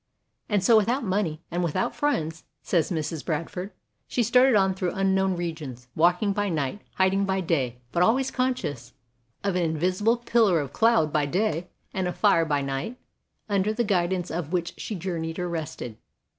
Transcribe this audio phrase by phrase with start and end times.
[0.49, 3.23] "And so without money, and without friends," says Mrs.
[3.23, 3.71] Bradford,
[4.07, 8.93] "she started on through unknown regions; walking by night, hiding by day, but always conscious
[9.43, 12.45] 32 WOMEN OF ACHIEVEMENT of an invisible pillar of cloud by day, and of fire
[12.45, 12.97] by night,
[13.47, 15.97] under the guidance of which she journeyed or rested.